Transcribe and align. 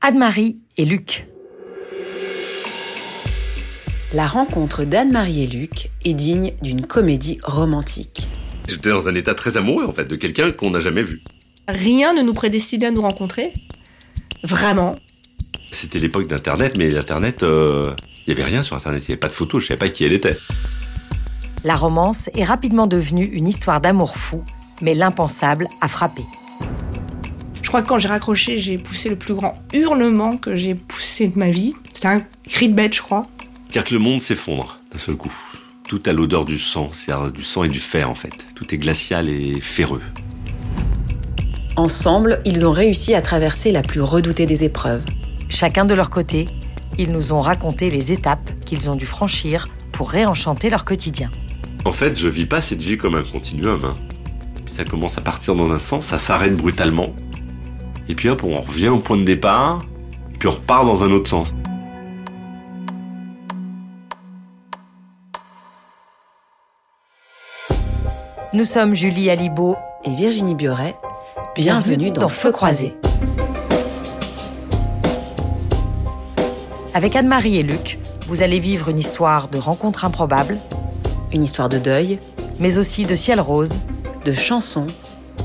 Anne-Marie 0.00 0.58
et 0.76 0.84
Luc. 0.84 1.26
La 4.12 4.28
rencontre 4.28 4.84
d'Anne-Marie 4.84 5.42
et 5.42 5.46
Luc 5.48 5.88
est 6.04 6.14
digne 6.14 6.52
d'une 6.62 6.86
comédie 6.86 7.38
romantique. 7.42 8.28
J'étais 8.68 8.90
dans 8.90 9.08
un 9.08 9.14
état 9.16 9.34
très 9.34 9.56
amoureux 9.56 9.86
en 9.86 9.92
fait 9.92 10.06
de 10.06 10.14
quelqu'un 10.14 10.52
qu'on 10.52 10.70
n'a 10.70 10.78
jamais 10.78 11.02
vu. 11.02 11.22
Rien 11.66 12.14
ne 12.14 12.22
nous 12.22 12.32
prédestinait 12.32 12.86
à 12.86 12.90
nous 12.92 13.02
rencontrer. 13.02 13.52
Vraiment. 14.44 14.94
C'était 15.72 15.98
l'époque 15.98 16.28
d'Internet, 16.28 16.78
mais 16.78 16.90
l'Internet, 16.90 17.42
euh, 17.42 17.92
il 18.26 18.34
n'y 18.34 18.40
avait 18.40 18.48
rien 18.48 18.62
sur 18.62 18.76
Internet, 18.76 19.02
il 19.02 19.10
n'y 19.10 19.12
avait 19.14 19.20
pas 19.20 19.28
de 19.28 19.34
photos, 19.34 19.62
je 19.62 19.66
ne 19.66 19.68
savais 19.68 19.78
pas 19.78 19.88
qui 19.88 20.04
elle 20.04 20.12
était. 20.12 20.36
La 21.64 21.74
romance 21.74 22.30
est 22.34 22.44
rapidement 22.44 22.86
devenue 22.86 23.24
une 23.24 23.48
histoire 23.48 23.80
d'amour 23.80 24.16
fou, 24.16 24.44
mais 24.80 24.94
l'impensable 24.94 25.66
a 25.80 25.88
frappé. 25.88 26.22
Je 27.68 27.70
crois 27.70 27.82
que 27.82 27.88
quand 27.88 27.98
j'ai 27.98 28.08
raccroché, 28.08 28.56
j'ai 28.56 28.78
poussé 28.78 29.10
le 29.10 29.16
plus 29.16 29.34
grand 29.34 29.52
hurlement 29.74 30.38
que 30.38 30.56
j'ai 30.56 30.74
poussé 30.74 31.28
de 31.28 31.38
ma 31.38 31.50
vie. 31.50 31.74
C'était 31.92 32.08
un 32.08 32.22
cri 32.48 32.70
de 32.70 32.74
bête, 32.74 32.94
je 32.94 33.02
crois. 33.02 33.26
Car 33.70 33.84
que 33.84 33.92
le 33.92 34.00
monde 34.00 34.22
s'effondre 34.22 34.78
d'un 34.90 34.96
seul 34.96 35.16
coup. 35.16 35.34
Tout 35.86 36.00
a 36.06 36.14
l'odeur 36.14 36.46
du 36.46 36.58
sang, 36.58 36.88
c'est-à-dire 36.90 37.30
du 37.30 37.42
sang 37.42 37.64
et 37.64 37.68
du 37.68 37.78
fer 37.78 38.08
en 38.08 38.14
fait. 38.14 38.32
Tout 38.54 38.74
est 38.74 38.78
glacial 38.78 39.28
et 39.28 39.60
ferreux. 39.60 40.00
Ensemble, 41.76 42.40
ils 42.46 42.64
ont 42.64 42.72
réussi 42.72 43.14
à 43.14 43.20
traverser 43.20 43.70
la 43.70 43.82
plus 43.82 44.00
redoutée 44.00 44.46
des 44.46 44.64
épreuves. 44.64 45.04
Chacun 45.50 45.84
de 45.84 45.92
leur 45.92 46.08
côté, 46.08 46.46
ils 46.96 47.12
nous 47.12 47.34
ont 47.34 47.40
raconté 47.42 47.90
les 47.90 48.12
étapes 48.12 48.48
qu'ils 48.64 48.88
ont 48.88 48.96
dû 48.96 49.04
franchir 49.04 49.68
pour 49.92 50.10
réenchanter 50.10 50.70
leur 50.70 50.86
quotidien. 50.86 51.30
En 51.84 51.92
fait, 51.92 52.18
je 52.18 52.28
vis 52.28 52.46
pas 52.46 52.62
cette 52.62 52.80
vie 52.80 52.96
comme 52.96 53.14
un 53.16 53.24
continuum. 53.24 53.84
hein. 53.84 53.92
Ça 54.66 54.86
commence 54.86 55.18
à 55.18 55.20
partir 55.20 55.54
dans 55.54 55.70
un 55.70 55.78
sens, 55.78 56.06
ça 56.06 56.18
s'arrête 56.18 56.56
brutalement. 56.56 57.14
Et 58.08 58.14
puis 58.14 58.28
hop, 58.28 58.42
on 58.44 58.60
revient 58.60 58.88
au 58.88 58.98
point 58.98 59.16
de 59.16 59.24
départ, 59.24 59.80
puis 60.38 60.48
on 60.48 60.52
repart 60.52 60.86
dans 60.86 61.04
un 61.04 61.10
autre 61.12 61.28
sens. 61.28 61.54
Nous 68.54 68.64
sommes 68.64 68.94
Julie 68.94 69.30
Alibaud. 69.30 69.76
Et 70.04 70.14
Virginie 70.14 70.54
Bioret, 70.54 70.94
bienvenue 71.56 72.12
dans 72.12 72.28
Feu 72.28 72.52
croisé. 72.52 72.94
Avec 76.94 77.16
Anne-Marie 77.16 77.58
et 77.58 77.62
Luc, 77.64 77.98
vous 78.28 78.42
allez 78.42 78.60
vivre 78.60 78.88
une 78.88 78.98
histoire 78.98 79.48
de 79.48 79.58
rencontres 79.58 80.04
improbables, 80.04 80.56
Une 81.32 81.42
histoire 81.42 81.68
de 81.68 81.78
deuil, 81.78 82.20
mais 82.60 82.78
aussi 82.78 83.04
de 83.04 83.16
ciel 83.16 83.40
rose 83.40 83.80
de 84.24 84.32
chansons 84.32 84.86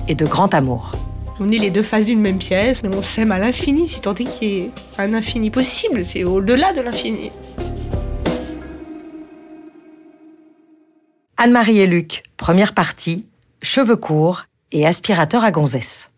et 0.07 0.15
de 0.15 0.25
grand 0.25 0.53
amour. 0.53 0.92
On 1.39 1.49
est 1.49 1.57
les 1.57 1.71
deux 1.71 1.81
faces 1.81 2.05
d'une 2.05 2.19
même 2.19 2.37
pièce, 2.37 2.83
mais 2.83 2.95
on 2.95 3.01
s'aime 3.01 3.31
à 3.31 3.39
l'infini, 3.39 3.87
si 3.87 4.01
tant 4.01 4.13
est 4.13 4.23
qu'il 4.25 4.47
y 4.47 4.57
ait 4.61 4.71
un 4.99 5.13
infini 5.13 5.49
possible. 5.49 6.05
C'est 6.05 6.23
au-delà 6.23 6.73
de 6.73 6.81
l'infini. 6.81 7.31
Anne-Marie 11.37 11.79
et 11.79 11.87
Luc, 11.87 12.23
première 12.37 12.73
partie, 12.73 13.25
cheveux 13.63 13.95
courts 13.95 14.45
et 14.71 14.85
aspirateur 14.85 15.43
à 15.43 15.51
gonzesse. 15.51 16.11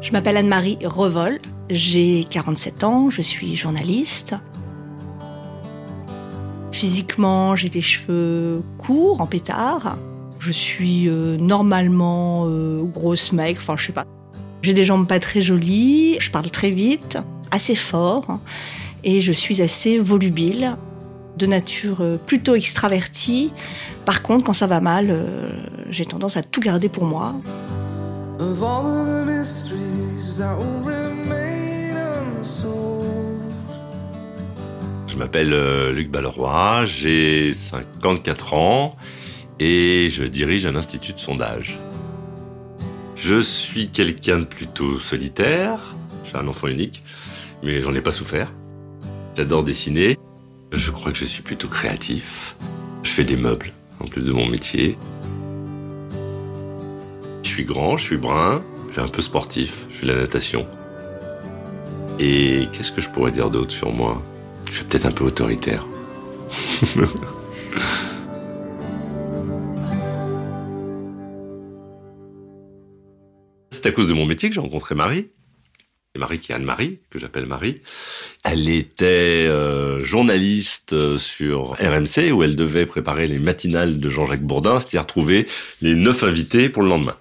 Je 0.00 0.12
m'appelle 0.12 0.38
Anne-Marie 0.38 0.78
Revol, 0.84 1.38
j'ai 1.70 2.26
47 2.28 2.84
ans, 2.84 3.10
je 3.10 3.22
suis 3.22 3.54
journaliste. 3.54 4.34
Physiquement, 6.72 7.56
j'ai 7.56 7.68
les 7.68 7.80
cheveux 7.80 8.62
courts, 8.78 9.20
en 9.20 9.26
pétard. 9.26 9.98
Je 10.38 10.52
suis 10.52 11.08
euh, 11.08 11.36
normalement 11.36 12.44
euh, 12.46 12.82
grosse 12.84 13.32
mec, 13.32 13.58
enfin 13.58 13.76
je 13.76 13.86
sais 13.86 13.92
pas. 13.92 14.06
J'ai 14.62 14.72
des 14.72 14.84
jambes 14.84 15.06
pas 15.06 15.20
très 15.20 15.40
jolies, 15.40 16.16
je 16.20 16.30
parle 16.30 16.50
très 16.50 16.70
vite, 16.70 17.18
assez 17.50 17.74
fort, 17.74 18.38
et 19.04 19.20
je 19.20 19.32
suis 19.32 19.60
assez 19.60 19.98
volubile, 19.98 20.76
de 21.36 21.46
nature 21.46 21.98
euh, 22.00 22.16
plutôt 22.16 22.54
extravertie. 22.54 23.52
Par 24.04 24.22
contre, 24.22 24.44
quand 24.44 24.52
ça 24.52 24.66
va 24.66 24.80
mal, 24.80 25.14
j'ai 25.90 26.06
tendance 26.06 26.36
à 26.36 26.42
tout 26.42 26.60
garder 26.60 26.88
pour 26.88 27.04
moi. 27.04 27.34
Je 35.06 35.16
m'appelle 35.16 35.52
euh, 35.52 35.92
Luc 35.92 36.10
Balleroy, 36.10 36.86
j'ai 36.86 37.52
54 37.52 38.54
ans 38.54 38.96
et 39.60 40.08
je 40.10 40.24
dirige 40.24 40.66
un 40.66 40.74
institut 40.74 41.12
de 41.12 41.20
sondage. 41.20 41.78
Je 43.14 43.40
suis 43.40 43.90
quelqu'un 43.90 44.40
de 44.40 44.44
plutôt 44.44 44.98
solitaire, 44.98 45.94
je 46.24 46.30
suis 46.30 46.36
un 46.36 46.48
enfant 46.48 46.66
unique, 46.66 47.04
mais 47.62 47.80
j'en 47.80 47.94
ai 47.94 48.00
pas 48.00 48.12
souffert. 48.12 48.52
J'adore 49.36 49.62
dessiner, 49.62 50.18
je 50.72 50.90
crois 50.90 51.12
que 51.12 51.18
je 51.18 51.26
suis 51.26 51.42
plutôt 51.42 51.68
créatif. 51.68 52.56
Je 53.04 53.10
fais 53.10 53.24
des 53.24 53.36
meubles, 53.36 53.72
en 54.00 54.06
plus 54.06 54.26
de 54.26 54.32
mon 54.32 54.46
métier. 54.46 54.96
Je 57.44 57.48
suis 57.48 57.64
grand, 57.64 57.96
je 57.96 58.02
suis 58.02 58.16
brun, 58.16 58.64
je 58.88 58.94
suis 58.94 59.00
un 59.00 59.08
peu 59.08 59.22
sportif, 59.22 59.86
de 60.06 60.12
la 60.12 60.16
natation. 60.16 60.66
Et 62.18 62.66
qu'est-ce 62.72 62.92
que 62.92 63.00
je 63.00 63.08
pourrais 63.08 63.30
dire 63.30 63.50
d'autre 63.50 63.72
sur 63.72 63.92
moi? 63.92 64.22
Je 64.68 64.74
suis 64.76 64.84
peut-être 64.84 65.06
un 65.06 65.12
peu 65.12 65.24
autoritaire. 65.24 65.86
C'est 73.70 73.86
à 73.86 73.92
cause 73.92 74.08
de 74.08 74.14
mon 74.14 74.26
métier 74.26 74.48
que 74.48 74.54
j'ai 74.56 74.60
rencontré 74.60 74.96
Marie. 74.96 75.30
Et 76.14 76.18
Marie 76.18 76.40
qui 76.40 76.50
est 76.50 76.54
Anne-Marie, 76.56 77.00
que 77.10 77.18
j'appelle 77.20 77.46
Marie. 77.46 77.80
Elle 78.42 78.68
était 78.68 79.46
euh, 79.48 80.04
journaliste 80.04 80.94
euh, 80.94 81.18
sur 81.18 81.76
RMC 81.78 82.32
où 82.32 82.42
elle 82.42 82.56
devait 82.56 82.86
préparer 82.86 83.28
les 83.28 83.38
matinales 83.38 84.00
de 84.00 84.08
Jean-Jacques 84.08 84.42
Bourdin, 84.42 84.80
c'est-à-dire 84.80 85.06
trouver 85.06 85.46
les 85.80 85.94
neuf 85.94 86.24
invités 86.24 86.68
pour 86.68 86.82
le 86.82 86.88
lendemain. 86.88 87.16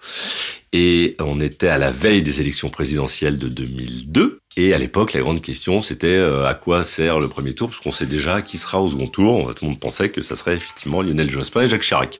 Et 0.79 1.15
on 1.19 1.39
était 1.39 1.69
à 1.69 1.79
la 1.79 1.89
veille 1.89 2.21
des 2.21 2.39
élections 2.39 2.69
présidentielles 2.69 3.39
de 3.39 3.47
2002. 3.47 4.37
Et 4.57 4.75
à 4.75 4.77
l'époque, 4.77 5.13
la 5.13 5.21
grande 5.21 5.41
question, 5.41 5.81
c'était 5.81 6.05
euh, 6.05 6.45
à 6.45 6.53
quoi 6.53 6.83
sert 6.83 7.19
le 7.19 7.27
premier 7.27 7.53
tour? 7.53 7.69
Parce 7.69 7.79
qu'on 7.79 7.91
sait 7.91 8.05
déjà 8.05 8.43
qui 8.43 8.59
sera 8.59 8.79
au 8.79 8.87
second 8.87 9.07
tour. 9.07 9.55
Tout 9.55 9.65
le 9.65 9.71
monde 9.71 9.79
pensait 9.79 10.09
que 10.09 10.21
ça 10.21 10.35
serait 10.35 10.53
effectivement 10.53 11.01
Lionel 11.01 11.31
Jospin 11.31 11.63
et 11.63 11.67
Jacques 11.67 11.81
Chirac. 11.81 12.19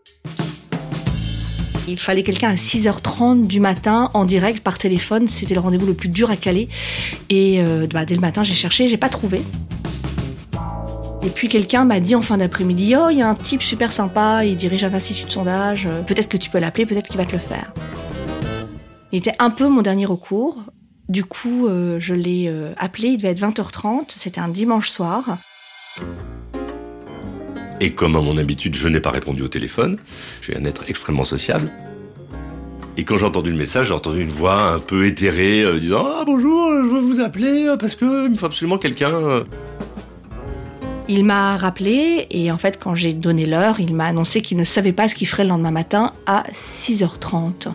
Il 1.88 2.00
fallait 2.00 2.24
quelqu'un 2.24 2.50
à 2.50 2.56
6h30 2.56 3.46
du 3.46 3.60
matin 3.60 4.10
en 4.16 4.26
direct 4.26 4.62
par 4.62 4.80
téléphone. 4.80 5.28
C'était 5.28 5.54
le 5.54 5.60
rendez-vous 5.60 5.86
le 5.86 5.94
plus 5.94 6.10
dur 6.10 6.32
à 6.32 6.36
caler. 6.36 6.68
Et 7.30 7.62
euh, 7.62 7.86
bah, 7.94 8.06
dès 8.06 8.16
le 8.16 8.22
matin, 8.22 8.42
j'ai 8.42 8.56
cherché, 8.56 8.88
j'ai 8.88 8.98
pas 8.98 9.10
trouvé. 9.10 9.40
Et 11.24 11.30
puis 11.30 11.48
quelqu'un 11.48 11.86
m'a 11.86 12.00
dit 12.00 12.16
en 12.16 12.24
fin 12.24 12.40
d'après-midi 12.40 12.96
Oh, 12.98 13.10
il 13.12 13.20
y 13.20 13.22
a 13.22 13.30
un 13.30 13.36
type 13.36 13.62
super 13.62 13.94
sympa, 13.94 14.46
il 14.46 14.56
dirige 14.56 14.84
un 14.84 14.94
institut 14.96 15.26
de 15.28 15.32
sondage. 15.32 15.86
euh, 15.86 16.02
Peut-être 16.02 16.28
que 16.28 16.38
tu 16.38 16.50
peux 16.50 16.58
l'appeler, 16.58 16.88
peut-être 16.88 17.08
qu'il 17.08 17.18
va 17.18 17.26
te 17.26 17.34
le 17.34 17.38
faire. 17.38 17.72
Il 19.12 19.20
était 19.20 19.36
un 19.40 19.50
peu 19.50 19.70
mon 19.70 19.82
dernier 19.82 20.06
recours. 20.06 20.64
Du 21.08 21.24
coup, 21.24 21.68
euh, 21.68 21.98
je 22.00 22.14
l'ai 22.14 22.48
euh, 22.50 22.74
appelé, 22.78 23.10
il 23.10 23.18
devait 23.18 23.30
être 23.30 23.42
20h30. 23.42 24.14
C'était 24.18 24.42
un 24.42 24.50
dimanche 24.50 24.90
soir. 24.90 25.38
Et 27.80 27.92
comme 27.92 28.18
à 28.18 28.22
mon 28.22 28.38
habitude, 28.38 28.76
je 28.76 28.88
n'ai 28.90 29.00
pas 29.00 29.12
répondu 29.12 29.44
au 29.44 29.48
téléphone, 29.48 29.98
je 30.42 30.52
suis 30.52 30.56
un 30.58 30.66
être 30.66 30.84
extrêmement 30.90 31.24
sociable. 31.24 31.72
Et 32.98 33.04
quand 33.04 33.18
j'ai 33.18 33.26
entendu 33.26 33.52
le 33.52 33.56
message, 33.56 33.88
j'ai 33.88 33.94
entendu 33.94 34.22
une 34.22 34.30
voix 34.30 34.72
un 34.72 34.80
peu 34.80 35.06
éthérée 35.06 35.62
euh, 35.62 35.80
disant 35.80 36.06
Ah 36.06 36.24
bonjour, 36.26 36.72
je 36.72 36.88
veux 36.88 37.00
vous 37.00 37.20
appeler 37.22 37.74
parce 37.80 37.96
que 37.96 38.26
il 38.26 38.32
me 38.32 38.36
faut 38.36 38.48
absolument 38.48 38.80
quelqu'un. 38.80 39.44
Il 41.08 41.24
m'a 41.24 41.56
rappelé 41.56 42.28
et 42.32 42.52
en 42.52 42.58
fait, 42.58 42.78
quand 42.84 42.96
j'ai 42.96 43.14
donné 43.14 43.46
l'heure, 43.46 43.80
il 43.80 43.96
m'a 43.96 44.08
annoncé 44.08 44.42
qu'il 44.42 44.58
ne 44.58 44.66
savait 44.66 44.92
pas 44.92 45.08
ce 45.08 45.16
qu'il 45.16 45.28
ferait 45.28 45.44
le 45.44 45.50
lendemain 45.50 45.72
matin 45.72 46.12
à 46.26 46.44
6h30. 46.52 47.70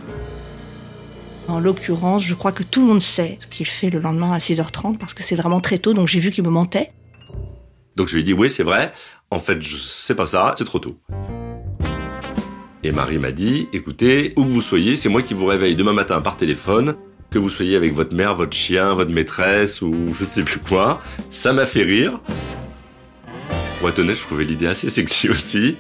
En 1.48 1.58
l'occurrence, 1.58 2.22
je 2.22 2.34
crois 2.34 2.52
que 2.52 2.62
tout 2.62 2.80
le 2.82 2.86
monde 2.86 3.00
sait 3.00 3.36
ce 3.40 3.46
qu'il 3.46 3.66
fait 3.66 3.90
le 3.90 3.98
lendemain 3.98 4.32
à 4.32 4.38
6h30 4.38 4.96
parce 4.96 5.12
que 5.14 5.22
c'est 5.22 5.34
vraiment 5.34 5.60
très 5.60 5.78
tôt, 5.78 5.92
donc 5.92 6.08
j'ai 6.08 6.20
vu 6.20 6.30
qu'il 6.30 6.44
me 6.44 6.50
mentait. 6.50 6.92
Donc 7.96 8.08
je 8.08 8.14
lui 8.14 8.20
ai 8.20 8.24
dit 8.24 8.32
Oui, 8.32 8.48
c'est 8.48 8.62
vrai, 8.62 8.92
en 9.30 9.40
fait, 9.40 9.60
je 9.60 9.76
sais 9.76 10.14
pas 10.14 10.26
ça, 10.26 10.54
c'est 10.56 10.64
trop 10.64 10.78
tôt. 10.78 10.96
Et 12.84 12.92
Marie 12.92 13.18
m'a 13.18 13.32
dit 13.32 13.68
Écoutez, 13.72 14.32
où 14.36 14.44
que 14.44 14.50
vous 14.50 14.60
soyez, 14.60 14.96
c'est 14.96 15.08
moi 15.08 15.22
qui 15.22 15.34
vous 15.34 15.46
réveille 15.46 15.76
demain 15.76 15.92
matin 15.92 16.20
par 16.20 16.36
téléphone. 16.36 16.94
Que 17.30 17.38
vous 17.38 17.48
soyez 17.48 17.76
avec 17.76 17.94
votre 17.94 18.14
mère, 18.14 18.34
votre 18.34 18.54
chien, 18.54 18.94
votre 18.94 19.10
maîtresse 19.10 19.82
ou 19.82 19.92
je 20.14 20.24
ne 20.24 20.28
sais 20.28 20.42
plus 20.42 20.60
quoi, 20.60 21.00
ça 21.30 21.52
m'a 21.52 21.64
fait 21.64 21.82
rire. 21.82 22.20
Pour 23.80 23.88
être 23.88 24.02
je 24.02 24.22
trouvais 24.22 24.44
l'idée 24.44 24.66
assez 24.66 24.90
sexy 24.90 25.28
aussi. 25.28 25.76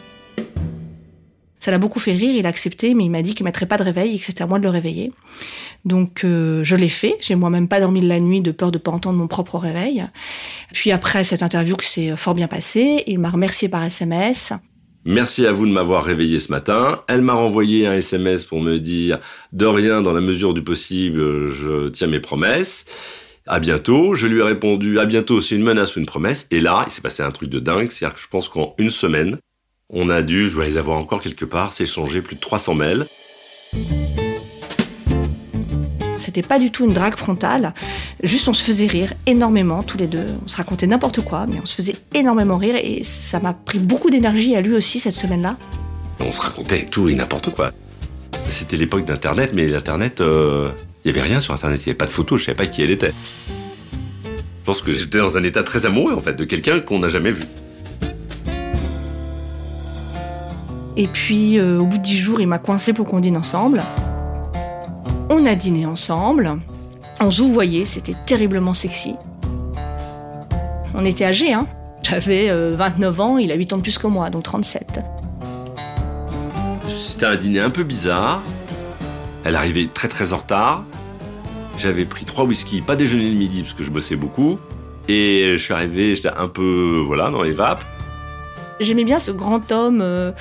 Ça 1.62 1.70
l'a 1.70 1.78
beaucoup 1.78 2.00
fait 2.00 2.14
rire, 2.14 2.34
il 2.34 2.44
a 2.44 2.48
accepté, 2.48 2.92
mais 2.92 3.04
il 3.04 3.10
m'a 3.10 3.22
dit 3.22 3.36
qu'il 3.36 3.44
mettrait 3.44 3.66
pas 3.66 3.76
de 3.76 3.84
réveil 3.84 4.16
et 4.16 4.18
que 4.18 4.24
c'était 4.24 4.42
à 4.42 4.48
moi 4.48 4.58
de 4.58 4.64
le 4.64 4.68
réveiller. 4.68 5.12
Donc 5.84 6.24
euh, 6.24 6.64
je 6.64 6.74
l'ai 6.74 6.88
fait. 6.88 7.16
J'ai 7.20 7.36
moi-même 7.36 7.68
pas 7.68 7.78
dormi 7.78 8.00
de 8.00 8.08
la 8.08 8.18
nuit 8.18 8.40
de 8.40 8.50
peur 8.50 8.72
de 8.72 8.78
pas 8.78 8.90
entendre 8.90 9.16
mon 9.16 9.28
propre 9.28 9.58
réveil. 9.58 10.04
Puis 10.72 10.90
après 10.90 11.22
cette 11.22 11.40
interview 11.40 11.76
que 11.76 11.84
c'est 11.84 12.16
fort 12.16 12.34
bien 12.34 12.48
passé, 12.48 13.04
il 13.06 13.20
m'a 13.20 13.30
remercié 13.30 13.68
par 13.68 13.84
SMS. 13.84 14.52
Merci 15.04 15.46
à 15.46 15.52
vous 15.52 15.68
de 15.68 15.70
m'avoir 15.70 16.04
réveillé 16.04 16.40
ce 16.40 16.50
matin. 16.50 17.04
Elle 17.06 17.22
m'a 17.22 17.34
renvoyé 17.34 17.86
un 17.86 17.94
SMS 17.94 18.44
pour 18.44 18.60
me 18.60 18.78
dire 18.78 19.20
de 19.52 19.66
rien 19.66 20.02
dans 20.02 20.12
la 20.12 20.20
mesure 20.20 20.54
du 20.54 20.64
possible, 20.64 21.46
je 21.48 21.86
tiens 21.90 22.08
mes 22.08 22.18
promesses. 22.18 22.86
À 23.46 23.60
bientôt. 23.60 24.16
Je 24.16 24.26
lui 24.26 24.40
ai 24.40 24.42
répondu 24.42 24.98
à 24.98 25.06
bientôt, 25.06 25.40
c'est 25.40 25.54
une 25.54 25.62
menace 25.62 25.94
ou 25.94 26.00
une 26.00 26.06
promesse. 26.06 26.48
Et 26.50 26.58
là, 26.58 26.82
il 26.88 26.90
s'est 26.90 27.02
passé 27.02 27.22
un 27.22 27.30
truc 27.30 27.50
de 27.50 27.60
dingue. 27.60 27.88
C'est-à-dire 27.88 28.16
que 28.16 28.20
je 28.20 28.26
pense 28.26 28.48
qu'en 28.48 28.74
une 28.78 28.90
semaine, 28.90 29.38
on 29.92 30.08
a 30.08 30.22
dû, 30.22 30.48
je 30.48 30.54
dois 30.54 30.64
les 30.64 30.78
avoir 30.78 30.98
encore 30.98 31.20
quelque 31.20 31.44
part, 31.44 31.72
s'échanger 31.72 32.22
plus 32.22 32.36
de 32.36 32.40
300 32.40 32.74
mails. 32.74 33.06
C'était 36.16 36.42
pas 36.42 36.58
du 36.58 36.70
tout 36.70 36.84
une 36.84 36.94
drague 36.94 37.16
frontale. 37.16 37.74
Juste, 38.22 38.48
on 38.48 38.54
se 38.54 38.64
faisait 38.64 38.86
rire 38.86 39.12
énormément, 39.26 39.82
tous 39.82 39.98
les 39.98 40.06
deux. 40.06 40.26
On 40.44 40.48
se 40.48 40.56
racontait 40.56 40.86
n'importe 40.86 41.20
quoi, 41.20 41.46
mais 41.46 41.58
on 41.62 41.66
se 41.66 41.74
faisait 41.74 41.96
énormément 42.14 42.56
rire 42.56 42.76
et 42.76 43.02
ça 43.04 43.38
m'a 43.40 43.52
pris 43.52 43.78
beaucoup 43.78 44.08
d'énergie 44.08 44.56
à 44.56 44.60
lui 44.60 44.74
aussi 44.74 44.98
cette 44.98 45.14
semaine-là. 45.14 45.56
On 46.20 46.32
se 46.32 46.40
racontait 46.40 46.86
tout 46.86 47.08
et 47.08 47.14
n'importe 47.14 47.50
quoi. 47.50 47.72
C'était 48.46 48.76
l'époque 48.76 49.04
d'Internet, 49.04 49.50
mais 49.52 49.66
l'Internet, 49.66 50.20
euh, 50.20 50.70
il 51.04 51.12
n'y 51.12 51.18
avait 51.18 51.28
rien 51.28 51.40
sur 51.40 51.52
Internet. 51.52 51.80
Il 51.82 51.88
n'y 51.88 51.90
avait 51.90 51.98
pas 51.98 52.06
de 52.06 52.10
photos, 52.10 52.40
je 52.40 52.46
savais 52.46 52.56
pas 52.56 52.66
qui 52.66 52.82
elle 52.82 52.90
était. 52.90 53.12
Je 53.48 54.64
pense 54.64 54.80
que 54.80 54.92
j'étais 54.92 55.18
dans 55.18 55.36
un 55.36 55.42
état 55.42 55.64
très 55.64 55.84
amoureux, 55.84 56.14
en 56.14 56.20
fait, 56.20 56.34
de 56.34 56.44
quelqu'un 56.44 56.80
qu'on 56.80 57.00
n'a 57.00 57.08
jamais 57.08 57.32
vu. 57.32 57.42
Et 60.96 61.06
puis, 61.06 61.58
euh, 61.58 61.80
au 61.80 61.86
bout 61.86 61.98
de 61.98 62.02
dix 62.02 62.18
jours, 62.18 62.40
il 62.40 62.46
m'a 62.46 62.58
coincé 62.58 62.92
pour 62.92 63.06
qu'on 63.06 63.20
dîne 63.20 63.36
ensemble. 63.36 63.82
On 65.30 65.46
a 65.46 65.54
dîné 65.54 65.86
ensemble. 65.86 66.58
On 67.20 67.30
se 67.30 67.42
voyait, 67.42 67.84
c'était 67.84 68.16
terriblement 68.26 68.74
sexy. 68.74 69.14
On 70.94 71.04
était 71.04 71.24
âgés, 71.24 71.52
hein. 71.52 71.66
J'avais 72.02 72.50
29 72.74 73.20
ans, 73.20 73.38
il 73.38 73.52
a 73.52 73.54
8 73.54 73.72
ans 73.74 73.76
de 73.76 73.82
plus 73.82 73.96
que 73.96 74.08
moi, 74.08 74.28
donc 74.28 74.42
37. 74.42 75.00
C'était 76.88 77.26
un 77.26 77.36
dîner 77.36 77.60
un 77.60 77.70
peu 77.70 77.84
bizarre. 77.84 78.42
Elle 79.44 79.56
arrivait 79.56 79.86
très 79.86 80.08
très 80.08 80.32
en 80.32 80.36
retard. 80.36 80.84
J'avais 81.78 82.04
pris 82.04 82.24
trois 82.24 82.44
whisky, 82.44 82.80
pas 82.80 82.96
déjeuner 82.96 83.30
le 83.30 83.38
midi 83.38 83.62
parce 83.62 83.74
que 83.74 83.82
je 83.82 83.90
bossais 83.90 84.16
beaucoup. 84.16 84.58
Et 85.08 85.52
je 85.52 85.62
suis 85.62 85.72
arrivé, 85.74 86.14
j'étais 86.14 86.30
un 86.36 86.48
peu, 86.48 87.02
voilà, 87.06 87.30
dans 87.30 87.42
les 87.42 87.52
vapes. 87.52 87.84
J'aimais 88.80 89.04
bien 89.04 89.20
ce 89.20 89.32
grand 89.32 89.70
homme 89.72 90.00
euh, 90.02 90.32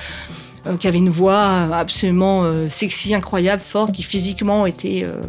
qui 0.78 0.86
avait 0.88 0.98
une 0.98 1.10
voix 1.10 1.40
absolument 1.74 2.44
euh, 2.44 2.68
sexy, 2.68 3.14
incroyable, 3.14 3.62
forte, 3.62 3.92
qui 3.92 4.02
physiquement 4.02 4.64
était, 4.66 5.02
euh, 5.04 5.20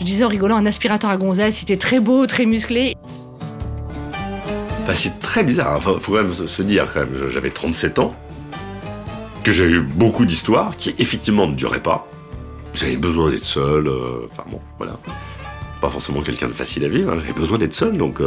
je 0.00 0.04
disais 0.04 0.24
en 0.24 0.28
rigolant, 0.28 0.56
un 0.56 0.66
aspirateur 0.66 1.10
à 1.10 1.16
gonzesse. 1.16 1.56
C'était 1.58 1.76
très 1.76 2.00
beau, 2.00 2.26
très 2.26 2.46
musclé. 2.46 2.94
Bah, 4.86 4.94
c'est 4.94 5.18
très 5.20 5.44
bizarre. 5.44 5.72
hein. 5.72 5.76
Enfin, 5.78 5.94
faut 6.00 6.12
quand 6.12 6.22
même 6.22 6.32
se 6.32 6.62
dire, 6.62 6.86
quand 6.92 7.00
même, 7.00 7.28
j'avais 7.28 7.50
37 7.50 7.98
ans, 7.98 8.14
que 9.42 9.52
j'ai 9.52 9.64
eu 9.64 9.80
beaucoup 9.80 10.24
d'histoires 10.24 10.76
qui 10.76 10.94
effectivement 10.98 11.46
ne 11.46 11.54
duraient 11.54 11.80
pas. 11.82 12.06
J'avais 12.74 12.96
besoin 12.96 13.30
d'être 13.30 13.44
seul. 13.44 13.86
euh, 13.86 14.26
Enfin 14.32 14.44
bon, 14.50 14.60
voilà. 14.78 14.94
Pas 15.80 15.88
forcément 15.90 16.22
quelqu'un 16.22 16.48
de 16.48 16.52
facile 16.52 16.84
à 16.84 16.88
vivre. 16.88 17.12
hein. 17.12 17.16
J'avais 17.20 17.38
besoin 17.38 17.58
d'être 17.58 17.74
seul, 17.74 17.96
donc 17.96 18.20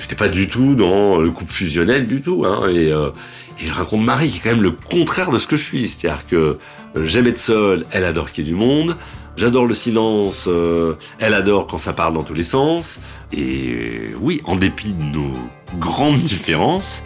j'étais 0.00 0.14
pas 0.14 0.28
du 0.28 0.48
tout 0.48 0.74
dans 0.74 1.18
le 1.18 1.30
couple 1.30 1.52
fusionnel 1.52 2.06
du 2.06 2.22
tout. 2.22 2.44
Hein. 2.46 2.68
Et, 2.68 2.92
euh, 2.92 3.10
et 3.60 3.64
je 3.64 3.72
rencontre 3.72 4.02
Marie, 4.02 4.28
qui 4.30 4.38
est 4.38 4.40
quand 4.40 4.50
même 4.50 4.62
le 4.62 4.70
contraire 4.70 5.30
de 5.30 5.38
ce 5.38 5.46
que 5.46 5.56
je 5.56 5.64
suis. 5.64 5.88
C'est-à-dire 5.88 6.26
que 6.26 6.36
euh, 6.36 7.04
j'aime 7.04 7.26
être 7.26 7.38
seul, 7.38 7.84
elle 7.90 8.04
adore 8.04 8.32
qu'il 8.32 8.44
y 8.44 8.48
ait 8.48 8.50
du 8.50 8.56
monde. 8.56 8.96
J'adore 9.36 9.66
le 9.66 9.74
silence, 9.74 10.46
euh, 10.48 10.94
elle 11.20 11.32
adore 11.32 11.68
quand 11.68 11.78
ça 11.78 11.92
parle 11.92 12.14
dans 12.14 12.24
tous 12.24 12.34
les 12.34 12.42
sens. 12.42 12.98
Et 13.32 14.12
oui, 14.20 14.40
en 14.44 14.56
dépit 14.56 14.92
de 14.92 15.02
nos 15.02 15.34
grandes 15.78 16.18
différences, 16.18 17.04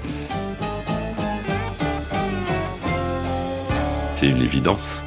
c'est 4.17 4.29
une 4.29 4.41
évidence. 4.41 5.03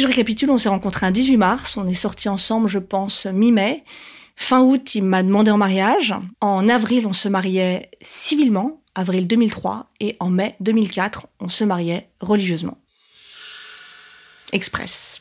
Si 0.00 0.04
je 0.04 0.08
récapitule, 0.08 0.48
on 0.48 0.56
s'est 0.56 0.70
rencontrés 0.70 1.04
un 1.04 1.10
18 1.10 1.36
mars, 1.36 1.76
on 1.76 1.86
est 1.86 1.92
sortis 1.92 2.30
ensemble, 2.30 2.68
je 2.68 2.78
pense, 2.78 3.26
mi-mai. 3.26 3.84
Fin 4.34 4.62
août, 4.62 4.94
il 4.94 5.04
m'a 5.04 5.22
demandé 5.22 5.50
en 5.50 5.58
mariage. 5.58 6.14
En 6.40 6.68
avril, 6.68 7.06
on 7.06 7.12
se 7.12 7.28
mariait 7.28 7.90
civilement, 8.00 8.80
avril 8.94 9.26
2003, 9.26 9.90
et 10.00 10.16
en 10.18 10.30
mai 10.30 10.54
2004, 10.60 11.26
on 11.38 11.50
se 11.50 11.64
mariait 11.64 12.08
religieusement. 12.18 12.78
Express. 14.52 15.20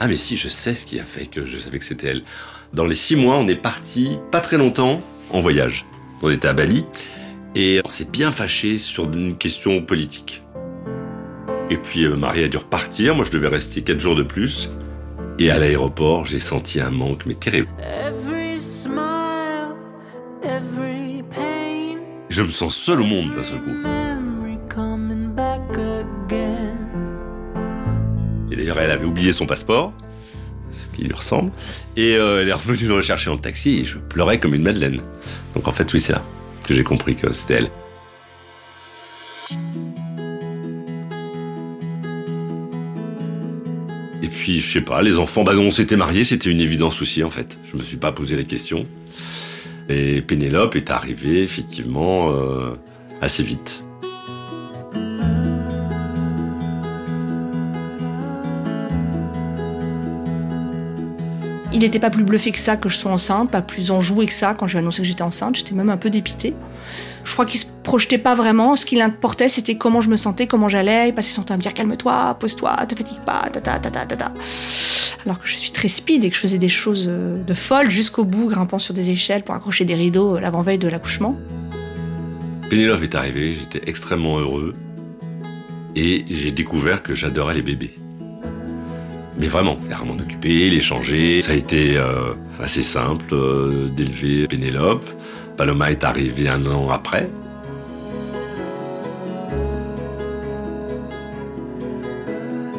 Ah 0.00 0.08
mais 0.08 0.16
si, 0.16 0.38
je 0.38 0.48
sais 0.48 0.72
ce 0.72 0.86
qui 0.86 0.98
a 0.98 1.04
fait 1.04 1.26
que 1.26 1.44
je 1.44 1.58
savais 1.58 1.78
que 1.78 1.84
c'était 1.84 2.06
elle. 2.06 2.24
Dans 2.72 2.86
les 2.86 2.94
six 2.94 3.14
mois, 3.14 3.36
on 3.36 3.46
est 3.46 3.56
parti 3.56 4.16
pas 4.30 4.40
très 4.40 4.56
longtemps 4.56 5.00
en 5.28 5.40
voyage. 5.40 5.84
On 6.22 6.30
était 6.30 6.48
à 6.48 6.54
Bali 6.54 6.86
et 7.54 7.80
on 7.84 7.88
s'est 7.88 8.08
bien 8.10 8.32
fâché 8.32 8.78
sur 8.78 9.04
une 9.12 9.36
question 9.36 9.82
politique. 9.82 10.42
Et 11.70 11.76
puis 11.76 12.04
euh, 12.04 12.16
Marie 12.16 12.44
a 12.44 12.48
dû 12.48 12.56
repartir, 12.56 13.14
moi 13.14 13.24
je 13.24 13.30
devais 13.30 13.48
rester 13.48 13.82
quatre 13.82 14.00
jours 14.00 14.14
de 14.14 14.22
plus. 14.22 14.70
Et 15.38 15.50
à 15.50 15.58
l'aéroport, 15.58 16.26
j'ai 16.26 16.38
senti 16.38 16.80
un 16.80 16.90
manque, 16.90 17.24
mais 17.26 17.34
terrible. 17.34 17.68
Every 17.80 18.58
smile, 18.58 19.74
every 20.42 21.22
pain, 21.30 21.98
Je 22.28 22.42
me 22.42 22.50
sens 22.50 22.76
seul 22.76 23.00
au 23.00 23.04
monde 23.04 23.34
d'un 23.34 23.42
seul 23.42 23.58
coup. 23.58 23.70
Et 28.50 28.56
d'ailleurs, 28.56 28.78
elle 28.80 28.90
avait 28.90 29.06
oublié 29.06 29.32
son 29.32 29.46
passeport, 29.46 29.94
ce 30.70 30.94
qui 30.94 31.04
lui 31.04 31.14
ressemble. 31.14 31.50
Et 31.96 32.16
euh, 32.16 32.42
elle 32.42 32.48
est 32.48 32.52
revenue 32.52 32.88
le 32.88 32.94
rechercher 32.94 33.30
le 33.30 33.38
taxi 33.38 33.78
et 33.78 33.84
je 33.84 33.96
pleurais 33.96 34.38
comme 34.38 34.54
une 34.54 34.62
madeleine. 34.62 35.00
Donc 35.54 35.66
en 35.68 35.72
fait, 35.72 35.90
oui, 35.92 36.00
c'est 36.00 36.12
là 36.12 36.22
que 36.62 36.74
j'ai 36.74 36.84
compris 36.84 37.14
que 37.14 37.32
c'était 37.32 37.54
elle. 37.54 37.70
Et 44.22 44.28
puis, 44.28 44.60
je 44.60 44.72
sais 44.72 44.80
pas, 44.80 45.02
les 45.02 45.18
enfants, 45.18 45.44
bah, 45.44 45.52
on 45.56 45.70
s'était 45.70 45.96
mariés, 45.96 46.24
c'était 46.24 46.50
une 46.50 46.60
évidence 46.60 47.02
aussi, 47.02 47.22
en 47.22 47.30
fait. 47.30 47.58
Je 47.64 47.76
me 47.76 47.82
suis 47.82 47.96
pas 47.96 48.12
posé 48.12 48.36
la 48.36 48.44
question. 48.44 48.86
Et 49.88 50.22
Pénélope 50.22 50.76
est 50.76 50.90
arrivée, 50.90 51.42
effectivement, 51.42 52.30
euh, 52.30 52.74
assez 53.20 53.42
vite. 53.42 53.82
N'était 61.86 61.98
pas 61.98 62.10
plus 62.10 62.24
bluffé 62.24 62.50
que 62.50 62.58
ça 62.58 62.76
que 62.76 62.88
je 62.88 62.96
sois 62.96 63.12
enceinte, 63.12 63.50
pas 63.50 63.62
plus 63.62 63.90
enjoué 63.90 64.26
que 64.26 64.32
ça 64.32 64.54
quand 64.54 64.66
je 64.66 64.72
lui 64.72 64.78
ai 64.78 64.80
annoncé 64.80 65.02
que 65.02 65.08
j'étais 65.08 65.22
enceinte. 65.22 65.56
J'étais 65.56 65.74
même 65.74 65.90
un 65.90 65.96
peu 65.96 66.10
dépitée. 66.10 66.54
Je 67.24 67.32
crois 67.32 67.44
qu'il 67.44 67.60
se 67.60 67.66
projetait 67.82 68.18
pas 68.18 68.34
vraiment. 68.34 68.76
Ce 68.76 68.84
qui 68.84 68.96
l'importait, 68.96 69.48
c'était 69.48 69.76
comment 69.76 70.00
je 70.00 70.10
me 70.10 70.16
sentais, 70.16 70.46
comment 70.46 70.68
j'allais. 70.68 71.08
Il 71.08 71.14
passait 71.14 71.30
son 71.30 71.42
temps 71.42 71.54
à 71.54 71.56
me 71.56 71.62
dire 71.62 71.72
calme-toi, 71.72 72.36
pose-toi, 72.38 72.74
te 72.86 72.94
fatigue 72.94 73.20
pas, 73.20 73.48
ta 73.52 73.60
ta 73.60 73.78
ta 73.78 73.90
ta 73.90 74.06
ta 74.06 74.16
ta. 74.16 74.32
Alors 75.24 75.38
que 75.38 75.46
je 75.46 75.56
suis 75.56 75.70
très 75.70 75.88
speed 75.88 76.24
et 76.24 76.30
que 76.30 76.34
je 76.34 76.40
faisais 76.40 76.58
des 76.58 76.68
choses 76.68 77.06
euh, 77.08 77.40
de 77.42 77.54
folle 77.54 77.90
jusqu'au 77.90 78.24
bout, 78.24 78.48
grimpant 78.48 78.80
sur 78.80 78.92
des 78.92 79.10
échelles 79.10 79.44
pour 79.44 79.54
accrocher 79.54 79.84
des 79.84 79.94
rideaux 79.94 80.36
euh, 80.36 80.40
l'avant-veille 80.40 80.78
de 80.78 80.88
l'accouchement. 80.88 81.36
Pénélope 82.68 83.02
est 83.02 83.14
arrivée, 83.14 83.52
j'étais 83.52 83.88
extrêmement 83.88 84.38
heureux. 84.38 84.74
Et 85.94 86.24
j'ai 86.28 86.50
découvert 86.50 87.02
que 87.02 87.14
j'adorais 87.14 87.54
les 87.54 87.62
bébés. 87.62 87.94
Mais 89.38 89.46
vraiment, 89.46 89.76
c'est-à-dire 89.80 90.04
m'en 90.04 90.20
occuper, 90.20 90.70
les 90.70 90.80
changer. 90.80 91.40
Ça 91.40 91.52
a 91.52 91.54
été 91.54 91.96
euh, 91.96 92.34
assez 92.60 92.82
simple 92.82 93.32
euh, 93.32 93.88
d'élever 93.88 94.46
Pénélope. 94.46 95.08
Paloma 95.56 95.90
est 95.90 96.04
arrivée 96.04 96.48
un 96.48 96.64
an 96.66 96.88
après. 96.88 97.28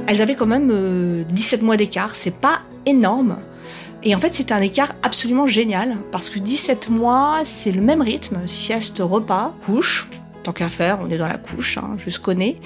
Elles 0.08 0.22
avaient 0.22 0.36
quand 0.36 0.46
même 0.46 0.70
euh, 0.72 1.24
17 1.32 1.62
mois 1.64 1.78
d'écart, 1.78 2.14
c'est 2.14 2.36
pas 2.36 2.62
énorme. 2.86 3.38
Et 4.04 4.14
en 4.14 4.20
fait, 4.20 4.34
c'était 4.34 4.54
un 4.54 4.62
écart 4.62 4.94
absolument 5.02 5.48
génial, 5.48 5.96
parce 6.12 6.30
que 6.30 6.38
17 6.38 6.90
mois, 6.90 7.40
c'est 7.46 7.72
le 7.72 7.82
même 7.82 8.02
rythme, 8.02 8.46
sieste, 8.46 9.02
repas, 9.02 9.56
couche. 9.66 10.10
Tant 10.44 10.52
qu'à 10.52 10.70
faire, 10.70 11.00
on 11.02 11.10
est 11.10 11.18
dans 11.18 11.28
la 11.28 11.38
couche, 11.38 11.78
hein, 11.78 11.96
jusqu'au 11.98 12.34
nez. 12.34 12.60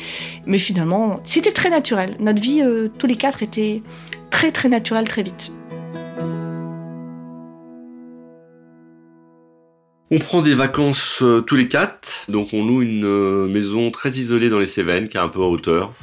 Mais 0.48 0.58
finalement, 0.58 1.20
c'était 1.24 1.52
très 1.52 1.70
naturel. 1.70 2.16
Notre 2.20 2.42
vie, 2.42 2.62
euh, 2.64 2.90
tous 2.98 3.06
les 3.06 3.16
quatre, 3.16 3.44
était 3.44 3.84
très 4.32 4.52
très 4.52 4.68
naturelle 4.68 5.08
très 5.08 5.22
vite. 5.22 5.52
On 10.10 10.20
prend 10.20 10.42
des 10.42 10.56
vacances 10.56 11.20
euh, 11.22 11.42
tous 11.42 11.56
les 11.56 11.68
quatre, 11.68 12.24
donc 12.30 12.50
on 12.54 12.66
loue 12.66 12.82
une 12.82 13.06
euh, 13.06 13.48
maison 13.48 13.92
très 13.92 14.10
isolée 14.12 14.50
dans 14.50 14.58
les 14.58 14.66
Cévennes, 14.66 15.10
qui 15.10 15.18
est 15.18 15.20
un 15.20 15.28
peu 15.28 15.42
en 15.42 15.48
hauteur. 15.48 15.94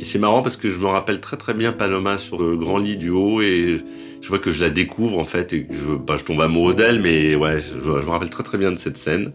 Et 0.00 0.04
c'est 0.04 0.18
marrant 0.18 0.42
parce 0.42 0.56
que 0.56 0.70
je 0.70 0.78
me 0.78 0.86
rappelle 0.86 1.20
très 1.20 1.36
très 1.36 1.54
bien 1.54 1.72
Paloma 1.72 2.18
sur 2.18 2.42
le 2.42 2.56
grand 2.56 2.78
lit 2.78 2.96
du 2.96 3.10
haut 3.10 3.42
et 3.42 3.84
je 4.20 4.28
vois 4.28 4.38
que 4.38 4.50
je 4.50 4.60
la 4.60 4.70
découvre 4.70 5.18
en 5.18 5.24
fait 5.24 5.52
et 5.52 5.66
que 5.66 5.74
je, 5.74 5.92
bah, 5.92 6.16
je 6.16 6.24
tombe 6.24 6.40
amoureux 6.40 6.74
d'elle, 6.74 7.00
mais 7.02 7.34
ouais, 7.34 7.60
je, 7.60 7.76
je 7.84 7.90
me 7.90 8.10
rappelle 8.10 8.30
très 8.30 8.44
très 8.44 8.56
bien 8.56 8.72
de 8.72 8.78
cette 8.78 8.96
scène. 8.96 9.32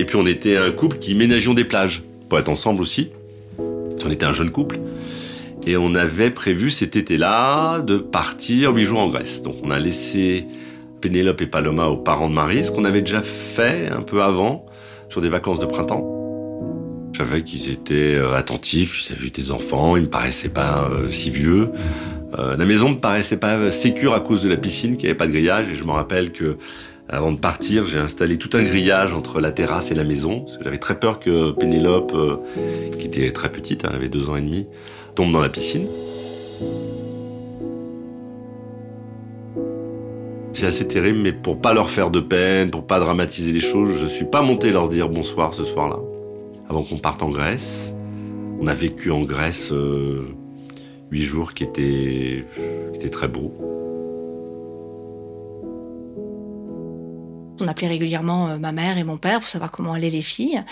Et 0.00 0.06
puis 0.06 0.16
on 0.16 0.24
était 0.24 0.56
un 0.56 0.70
couple 0.70 0.96
qui 0.96 1.14
ménageons 1.14 1.52
des 1.52 1.64
plages 1.64 2.02
pour 2.30 2.38
être 2.38 2.48
ensemble 2.48 2.80
aussi. 2.80 3.10
On 3.58 4.10
était 4.10 4.24
un 4.24 4.32
jeune 4.32 4.48
couple. 4.48 4.80
Et 5.66 5.76
on 5.76 5.94
avait 5.94 6.30
prévu 6.30 6.70
cet 6.70 6.96
été-là 6.96 7.80
de 7.82 7.98
partir 7.98 8.72
huit 8.72 8.86
jours 8.86 9.00
en 9.00 9.08
Grèce. 9.08 9.42
Donc 9.42 9.56
on 9.62 9.70
a 9.70 9.78
laissé 9.78 10.46
Pénélope 11.02 11.42
et 11.42 11.46
Paloma 11.46 11.88
aux 11.88 11.98
parents 11.98 12.30
de 12.30 12.34
Marie, 12.34 12.64
ce 12.64 12.70
qu'on 12.70 12.86
avait 12.86 13.02
déjà 13.02 13.20
fait 13.20 13.90
un 13.90 14.00
peu 14.00 14.22
avant 14.22 14.64
sur 15.10 15.20
des 15.20 15.28
vacances 15.28 15.60
de 15.60 15.66
printemps. 15.66 16.02
Je 17.12 17.18
savais 17.18 17.42
qu'ils 17.42 17.70
étaient 17.70 18.14
euh, 18.14 18.34
attentifs, 18.34 19.06
ils 19.06 19.12
avaient 19.12 19.24
vu 19.24 19.30
des 19.30 19.50
enfants, 19.50 19.96
ils 19.96 20.04
me 20.04 20.08
paraissaient 20.08 20.48
pas 20.48 20.88
euh, 20.90 21.10
si 21.10 21.28
vieux. 21.28 21.72
Euh, 22.38 22.56
la 22.56 22.64
maison 22.64 22.88
me 22.88 22.98
paraissait 23.00 23.36
pas 23.36 23.70
sécure 23.70 24.14
à 24.14 24.20
cause 24.20 24.42
de 24.42 24.48
la 24.48 24.56
piscine 24.56 24.96
qui 24.96 25.04
avait 25.04 25.14
pas 25.14 25.26
de 25.26 25.32
grillage 25.32 25.68
et 25.70 25.74
je 25.74 25.84
me 25.84 25.90
rappelle 25.90 26.32
que 26.32 26.56
avant 27.12 27.32
de 27.32 27.38
partir, 27.38 27.86
j'ai 27.86 27.98
installé 27.98 28.38
tout 28.38 28.56
un 28.56 28.62
grillage 28.62 29.14
entre 29.14 29.40
la 29.40 29.50
terrasse 29.50 29.90
et 29.90 29.94
la 29.94 30.04
maison 30.04 30.46
j'avais 30.62 30.78
très 30.78 30.98
peur 30.98 31.18
que 31.18 31.50
Pénélope, 31.50 32.12
euh, 32.14 32.36
qui 32.98 33.06
était 33.06 33.32
très 33.32 33.50
petite, 33.50 33.84
elle 33.84 33.96
avait 33.96 34.08
deux 34.08 34.30
ans 34.30 34.36
et 34.36 34.40
demi, 34.40 34.66
tombe 35.16 35.32
dans 35.32 35.40
la 35.40 35.48
piscine. 35.48 35.86
C'est 40.52 40.66
assez 40.66 40.86
terrible, 40.86 41.18
mais 41.18 41.32
pour 41.32 41.60
pas 41.60 41.72
leur 41.72 41.88
faire 41.90 42.10
de 42.10 42.20
peine, 42.20 42.70
pour 42.70 42.86
pas 42.86 43.00
dramatiser 43.00 43.52
les 43.52 43.60
choses, 43.60 43.96
je 43.96 44.06
suis 44.06 44.26
pas 44.26 44.42
monté 44.42 44.70
leur 44.70 44.88
dire 44.88 45.08
bonsoir 45.08 45.52
ce 45.54 45.64
soir-là, 45.64 45.98
avant 46.68 46.84
qu'on 46.84 46.98
parte 46.98 47.22
en 47.22 47.30
Grèce. 47.30 47.92
On 48.60 48.66
a 48.66 48.74
vécu 48.74 49.10
en 49.10 49.22
Grèce 49.22 49.72
euh, 49.72 50.28
huit 51.10 51.22
jours 51.22 51.54
qui 51.54 51.64
étaient 51.64 52.44
très 53.10 53.26
beaux. 53.26 53.79
On 57.60 57.68
appelait 57.68 57.88
régulièrement 57.88 58.48
euh, 58.48 58.58
ma 58.58 58.72
mère 58.72 58.98
et 58.98 59.04
mon 59.04 59.16
père 59.16 59.40
pour 59.40 59.48
savoir 59.48 59.70
comment 59.70 59.92
allaient 59.92 60.10
les 60.10 60.22
filles. 60.22 60.62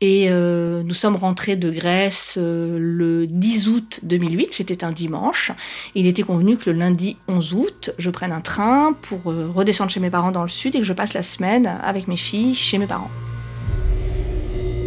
Et 0.00 0.26
euh, 0.30 0.82
nous 0.82 0.94
sommes 0.94 1.16
rentrés 1.16 1.56
de 1.56 1.70
Grèce 1.70 2.36
euh, 2.38 2.78
le 2.80 3.26
10 3.26 3.68
août 3.68 4.00
2008, 4.02 4.52
c'était 4.52 4.84
un 4.84 4.92
dimanche. 4.92 5.52
Il 5.94 6.06
était 6.06 6.22
convenu 6.22 6.56
que 6.56 6.70
le 6.70 6.78
lundi 6.78 7.16
11 7.28 7.54
août, 7.54 7.90
je 7.98 8.10
prenne 8.10 8.32
un 8.32 8.40
train 8.40 8.96
pour 9.02 9.24
redescendre 9.24 9.90
chez 9.90 10.00
mes 10.00 10.10
parents 10.10 10.32
dans 10.32 10.42
le 10.42 10.48
sud 10.48 10.74
et 10.74 10.78
que 10.78 10.84
je 10.84 10.92
passe 10.92 11.14
la 11.14 11.22
semaine 11.22 11.66
avec 11.82 12.08
mes 12.08 12.16
filles 12.16 12.54
chez 12.54 12.78
mes 12.78 12.86
parents. 12.86 13.10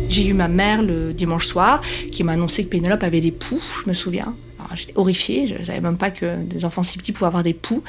J'ai 0.07 0.27
eu 0.27 0.33
ma 0.33 0.47
mère 0.47 0.83
le 0.83 1.13
dimanche 1.13 1.47
soir 1.47 1.81
qui 2.11 2.23
m'a 2.23 2.33
annoncé 2.33 2.63
que 2.63 2.69
Pénélope 2.69 3.03
avait 3.03 3.21
des 3.21 3.31
poux, 3.31 3.61
je 3.83 3.89
me 3.89 3.93
souviens. 3.93 4.35
J'étais 4.73 4.93
horrifiée, 4.95 5.47
je 5.47 5.55
ne 5.55 5.63
savais 5.63 5.81
même 5.81 5.97
pas 5.97 6.11
que 6.11 6.43
des 6.43 6.65
enfants 6.65 6.83
si 6.83 6.97
petits 6.97 7.11
pouvaient 7.11 7.27
avoir 7.27 7.43
des 7.43 7.53
poux. 7.53 7.83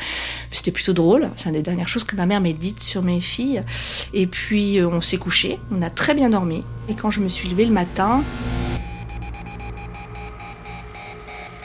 C'était 0.50 0.70
plutôt 0.70 0.92
drôle, 0.92 1.30
c'est 1.36 1.48
une 1.48 1.54
des 1.54 1.62
dernières 1.62 1.88
choses 1.88 2.04
que 2.04 2.16
ma 2.16 2.26
mère 2.26 2.40
m'ait 2.40 2.52
dites 2.52 2.82
sur 2.82 3.02
mes 3.02 3.20
filles. 3.20 3.62
Et 4.12 4.26
puis 4.26 4.78
euh, 4.78 4.88
on 4.88 5.00
s'est 5.00 5.18
couché, 5.18 5.58
on 5.70 5.82
a 5.82 5.90
très 5.90 6.14
bien 6.14 6.30
dormi. 6.30 6.64
Et 6.88 6.94
quand 6.94 7.10
je 7.10 7.20
me 7.20 7.28
suis 7.28 7.48
levée 7.48 7.64
le 7.64 7.72
matin, 7.72 8.22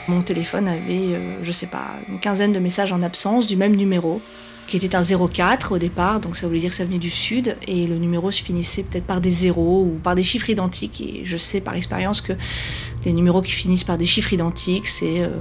mon 0.08 0.22
téléphone 0.22 0.68
avait, 0.68 1.14
euh, 1.14 1.38
je 1.42 1.52
sais 1.52 1.66
pas, 1.66 1.86
une 2.08 2.20
quinzaine 2.20 2.52
de 2.52 2.58
messages 2.58 2.92
en 2.92 3.02
absence 3.02 3.46
du 3.46 3.56
même 3.56 3.76
numéro, 3.76 4.20
qui 4.66 4.76
était 4.76 4.94
un 4.94 5.02
04 5.02 5.72
au 5.72 5.78
départ, 5.78 6.20
donc 6.20 6.36
ça 6.36 6.46
voulait 6.46 6.60
dire 6.60 6.70
que 6.70 6.76
ça 6.76 6.84
venait 6.84 6.98
du 6.98 7.10
sud, 7.10 7.56
et 7.66 7.86
le 7.88 7.96
numéro 7.96 8.30
se 8.30 8.42
finissait 8.42 8.84
peut-être 8.84 9.04
par 9.04 9.20
des 9.20 9.30
zéros 9.30 9.82
ou 9.82 9.98
par 9.98 10.14
des 10.14 10.22
chiffres 10.22 10.48
identiques. 10.48 11.00
Et 11.00 11.22
je 11.24 11.36
sais 11.36 11.60
par 11.60 11.74
expérience 11.74 12.20
que 12.20 12.34
les 13.04 13.12
numéros 13.12 13.40
qui 13.40 13.52
finissent 13.52 13.84
par 13.84 13.98
des 13.98 14.06
chiffres 14.06 14.32
identiques, 14.32 14.88
c'est 14.88 15.22
euh, 15.22 15.40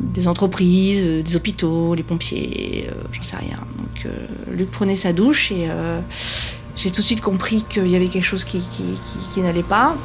des 0.00 0.28
entreprises, 0.28 1.04
euh, 1.06 1.22
des 1.22 1.36
hôpitaux, 1.36 1.94
les 1.94 2.02
pompiers, 2.02 2.88
euh, 2.88 3.02
j'en 3.12 3.22
sais 3.22 3.36
rien. 3.36 3.58
Donc 3.76 4.12
Luc 4.52 4.70
prenait 4.70 4.96
sa 4.96 5.12
douche 5.12 5.52
et 5.52 5.68
j'ai 6.76 6.90
tout 6.90 7.00
de 7.00 7.06
suite 7.06 7.20
compris 7.20 7.64
qu'il 7.68 7.88
y 7.88 7.96
avait 7.96 8.08
quelque 8.08 8.24
chose 8.24 8.44
qui 8.44 8.60
n'allait 9.40 9.62
pas. 9.62 9.96